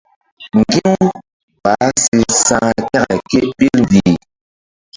Ŋgi̧-u 0.57 0.95
baah 1.63 1.91
si 2.01 2.17
sa̧h 2.45 2.67
kȩke 2.91 3.15
ke 3.29 3.39
ɓil 3.57 3.77
mbih. 3.85 4.15